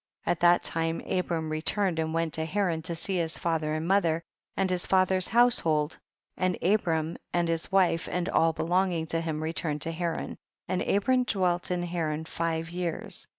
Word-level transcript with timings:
20. 0.23 0.31
At 0.31 0.39
that 0.39 0.63
time 0.63 0.99
Abram 1.01 1.51
returned 1.51 1.99
and 1.99 2.11
went 2.11 2.33
to 2.33 2.43
Haran 2.45 2.81
to 2.81 2.95
see 2.95 3.17
his 3.17 3.37
father 3.37 3.75
and 3.75 3.87
mother, 3.87 4.23
and 4.57 4.67
his 4.67 4.83
father's 4.83 5.27
house 5.27 5.59
hold, 5.59 5.99
and 6.35 6.57
Abram 6.63 7.17
and 7.33 7.47
his 7.47 7.71
wife 7.71 8.09
and 8.11 8.27
all 8.27 8.51
belonging 8.51 9.05
to 9.05 9.21
him 9.21 9.43
returned 9.43 9.83
to 9.83 9.91
Haran, 9.91 10.37
and 10.67 10.81
Abram 10.81 11.23
dwelt 11.25 11.69
in 11.69 11.83
Haran 11.83 12.25
five 12.25 12.71
years. 12.71 13.27